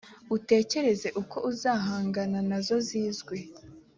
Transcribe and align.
utekereze 0.37 1.07
uko 1.21 1.37
uzahangana 1.51 2.39
na 2.49 2.57
zo 2.65 2.77
zizwi 2.87 3.39